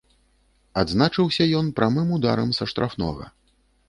[0.81, 3.29] Адзначыўся ён прамым ударам са штрафнога.